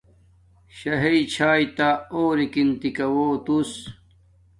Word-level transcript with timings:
شݳ 0.77 0.91
ہݵئ 1.01 1.21
چھݳ 1.33 1.49
تݳ 1.77 1.89
ݳورِکِن 2.11 2.69
تِکَݸہ 2.81 3.27
تُس. 3.45 3.71